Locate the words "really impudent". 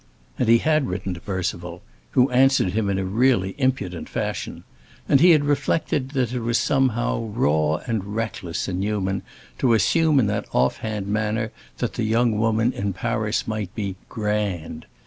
3.05-4.09